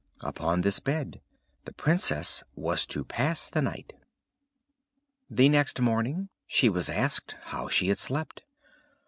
Upon 0.23 0.61
this 0.61 0.79
bed 0.79 1.21
the 1.65 1.73
Princess 1.73 2.43
was 2.55 2.87
to 2.87 3.05
pass 3.05 3.51
the 3.51 3.61
night. 3.61 3.93
The 5.29 5.47
next 5.47 5.79
morning 5.79 6.29
she 6.47 6.69
was 6.69 6.89
asked 6.89 7.35
how 7.43 7.69
she 7.69 7.89
had 7.89 7.99
slept. 7.99 8.41